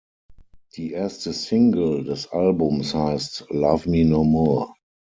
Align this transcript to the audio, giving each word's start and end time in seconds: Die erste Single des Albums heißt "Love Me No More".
Die 0.77 0.93
erste 0.93 1.31
Single 1.31 2.03
des 2.03 2.31
Albums 2.31 2.95
heißt 2.95 3.45
"Love 3.51 3.87
Me 3.87 4.03
No 4.03 4.23
More". 4.23 4.73